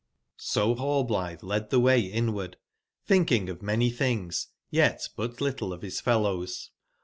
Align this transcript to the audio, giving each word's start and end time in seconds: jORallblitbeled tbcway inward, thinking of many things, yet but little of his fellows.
jORallblitbeled 0.39 1.69
tbcway 1.69 2.09
inward, 2.11 2.57
thinking 3.05 3.49
of 3.49 3.61
many 3.61 3.91
things, 3.91 4.47
yet 4.71 5.07
but 5.15 5.39
little 5.39 5.71
of 5.71 5.83
his 5.83 6.01
fellows. 6.01 6.71